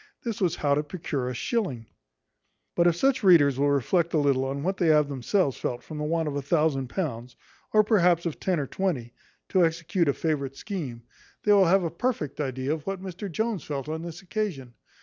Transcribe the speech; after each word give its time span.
This 0.23 0.41
was 0.41 0.55
how 0.55 0.73
to 0.73 0.81
procure 0.81 1.29
a 1.29 1.35
shilling; 1.35 1.85
but 2.75 2.87
if 2.87 2.95
such 2.95 3.21
readers 3.21 3.59
will 3.59 3.69
reflect 3.69 4.15
a 4.15 4.17
little 4.17 4.45
on 4.45 4.63
what 4.63 4.77
they 4.77 4.87
have 4.87 5.07
themselves 5.09 5.57
felt 5.57 5.83
from 5.83 5.99
the 5.99 6.03
want 6.03 6.27
of 6.27 6.35
a 6.35 6.41
thousand 6.41 6.87
pounds, 6.87 7.35
or, 7.71 7.83
perhaps, 7.83 8.25
of 8.25 8.39
ten 8.39 8.59
or 8.59 8.65
twenty, 8.65 9.13
to 9.49 9.63
execute 9.63 10.07
a 10.09 10.13
favourite 10.15 10.55
scheme, 10.55 11.03
they 11.43 11.53
will 11.53 11.65
have 11.65 11.83
a 11.83 11.91
perfect 11.91 12.41
idea 12.41 12.73
of 12.73 12.87
what 12.87 12.99
Mr 12.99 13.31
Jones 13.31 13.63
felt 13.63 13.87
on 13.87 14.01
this 14.01 14.23
occasion. 14.23 14.73